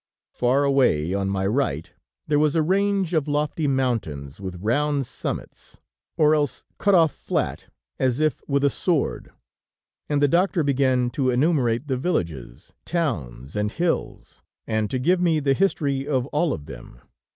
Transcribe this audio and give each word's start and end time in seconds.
Far 0.33 0.63
away, 0.63 1.13
on 1.13 1.29
my 1.29 1.45
right, 1.45 1.93
there 2.25 2.39
was 2.39 2.55
a 2.55 2.63
range 2.63 3.13
of 3.13 3.27
lofty 3.27 3.67
mountains 3.67 4.41
with 4.41 4.59
round 4.59 5.05
summits, 5.05 5.79
or 6.17 6.33
else 6.33 6.65
cut 6.79 6.95
off 6.95 7.11
flat, 7.13 7.67
as 7.99 8.19
if 8.19 8.41
with 8.47 8.63
a 8.63 8.69
sword, 8.71 9.31
and 10.09 10.19
the 10.19 10.27
doctor 10.27 10.63
began 10.63 11.11
to 11.11 11.29
enumerate 11.29 11.87
the 11.87 11.97
villages, 11.97 12.73
towns 12.83 13.55
and 13.55 13.73
hills, 13.73 14.41
and 14.65 14.89
to 14.89 14.97
give 14.97 15.21
me 15.21 15.39
the 15.39 15.53
history 15.53 16.07
of 16.07 16.25
all 16.33 16.51
of 16.51 16.65
them. 16.65 17.01